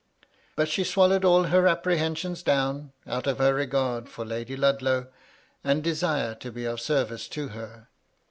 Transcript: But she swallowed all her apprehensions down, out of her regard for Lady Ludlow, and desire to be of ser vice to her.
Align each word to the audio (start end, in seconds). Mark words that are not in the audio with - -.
But 0.55 0.67
she 0.67 0.83
swallowed 0.83 1.23
all 1.23 1.43
her 1.43 1.67
apprehensions 1.67 2.41
down, 2.41 2.91
out 3.05 3.27
of 3.27 3.37
her 3.37 3.53
regard 3.53 4.09
for 4.09 4.25
Lady 4.25 4.57
Ludlow, 4.57 5.09
and 5.63 5.83
desire 5.83 6.33
to 6.33 6.51
be 6.51 6.65
of 6.65 6.81
ser 6.81 7.03
vice 7.05 7.27
to 7.27 7.49
her. 7.49 7.87